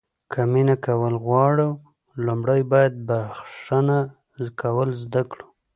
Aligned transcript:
که 0.31 0.41
مینه 0.51 0.75
کول 0.85 1.13
غواړو 1.25 1.69
لومړی 2.25 2.61
باید 2.71 2.93
بښنه 3.07 3.99
کول 4.61 4.89
زده 5.03 5.21
کړو. 5.31 5.45